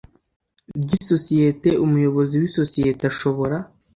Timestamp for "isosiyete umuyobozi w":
1.01-2.43